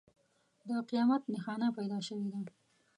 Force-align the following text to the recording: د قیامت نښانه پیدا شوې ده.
د 0.67 0.69
قیامت 0.89 1.23
نښانه 1.33 1.67
پیدا 1.77 1.99
شوې 2.07 2.27
ده. 2.33 2.39